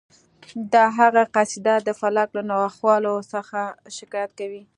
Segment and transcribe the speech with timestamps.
[0.73, 3.59] د هغه قصیده د فلک له ناخوالو څخه
[3.97, 4.61] شکایت کوي